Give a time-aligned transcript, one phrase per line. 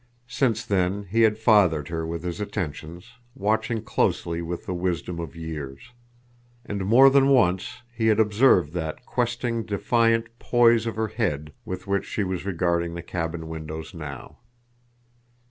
[0.27, 5.35] Since then he had fathered her with his attentions, watching closely with the wisdom of
[5.35, 5.91] years.
[6.65, 11.85] And more than once he had observed that questing, defiant poise of her head with
[11.85, 14.39] which she was regarding the cabin windows now.